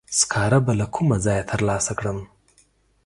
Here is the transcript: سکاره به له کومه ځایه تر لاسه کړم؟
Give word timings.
سکاره 0.19 0.59
به 0.65 0.73
له 0.79 0.85
کومه 0.95 1.17
ځایه 1.25 1.43
تر 1.49 1.59
لاسه 1.67 1.93
کړم؟ 1.99 2.19